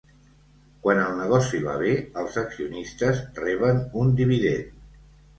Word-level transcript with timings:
Quan 0.85 0.99
el 1.01 1.11
negoci 1.17 1.59
va 1.65 1.75
bé, 1.81 1.91
els 2.21 2.39
accionistes 2.43 3.19
reben 3.41 3.83
un 4.05 4.15
dividend. 4.21 4.73